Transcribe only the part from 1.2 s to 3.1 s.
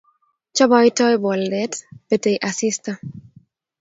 boldet, betei asista